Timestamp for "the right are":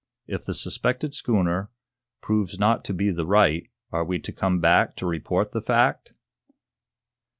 3.11-4.03